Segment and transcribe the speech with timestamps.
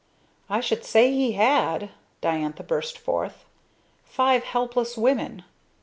[0.49, 1.91] "I should say he had!"
[2.21, 3.45] Diantha burst forth.
[4.03, 5.43] "Five helpless women!